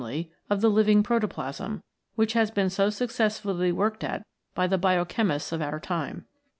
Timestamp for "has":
2.33-2.49